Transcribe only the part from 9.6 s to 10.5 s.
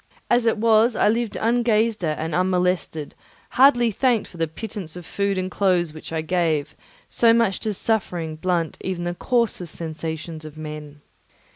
sensations